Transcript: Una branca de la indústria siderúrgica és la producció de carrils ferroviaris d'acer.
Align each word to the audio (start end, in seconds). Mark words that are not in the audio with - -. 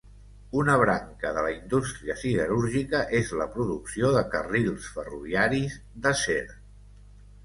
Una 0.59 0.75
branca 0.83 1.33
de 1.33 1.41
la 1.47 1.49
indústria 1.55 2.15
siderúrgica 2.21 3.01
és 3.19 3.33
la 3.41 3.47
producció 3.57 4.09
de 4.15 4.23
carrils 4.37 4.87
ferroviaris 4.95 5.77
d'acer. 6.07 6.41